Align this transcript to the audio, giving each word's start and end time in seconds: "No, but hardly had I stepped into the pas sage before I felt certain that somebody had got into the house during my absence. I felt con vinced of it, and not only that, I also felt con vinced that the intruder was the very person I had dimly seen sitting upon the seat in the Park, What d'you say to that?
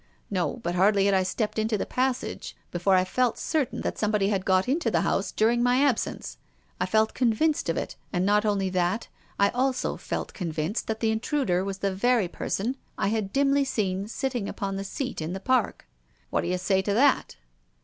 "No, 0.31 0.57
but 0.63 0.73
hardly 0.73 1.05
had 1.05 1.13
I 1.13 1.21
stepped 1.21 1.59
into 1.59 1.77
the 1.77 1.85
pas 1.85 2.17
sage 2.17 2.57
before 2.71 2.95
I 2.95 3.03
felt 3.03 3.37
certain 3.37 3.81
that 3.81 3.99
somebody 3.99 4.29
had 4.29 4.45
got 4.45 4.67
into 4.67 4.89
the 4.89 5.01
house 5.01 5.31
during 5.31 5.61
my 5.61 5.79
absence. 5.79 6.39
I 6.79 6.87
felt 6.87 7.13
con 7.13 7.31
vinced 7.35 7.69
of 7.69 7.77
it, 7.77 7.95
and 8.11 8.25
not 8.25 8.43
only 8.43 8.71
that, 8.71 9.09
I 9.37 9.49
also 9.49 9.97
felt 9.97 10.33
con 10.33 10.51
vinced 10.51 10.87
that 10.87 11.01
the 11.01 11.11
intruder 11.11 11.63
was 11.63 11.77
the 11.77 11.93
very 11.93 12.27
person 12.27 12.77
I 12.97 13.09
had 13.09 13.31
dimly 13.31 13.63
seen 13.63 14.07
sitting 14.07 14.49
upon 14.49 14.75
the 14.75 14.83
seat 14.83 15.21
in 15.21 15.33
the 15.33 15.39
Park, 15.39 15.87
What 16.31 16.41
d'you 16.41 16.57
say 16.57 16.81
to 16.81 16.95
that? 16.95 17.35